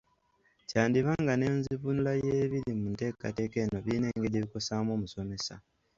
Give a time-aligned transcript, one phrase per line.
[0.69, 5.55] Kyandiba nga n’enzivuunula y’ebiri mu nteekateeka eno birina engeri gye bikosaamu omusomesa